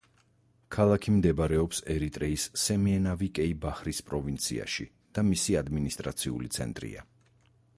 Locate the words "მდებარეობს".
1.17-1.81